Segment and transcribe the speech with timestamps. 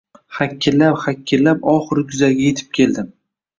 [0.37, 3.15] Hakillab-hakillab, oxiri guzarga yetib keldim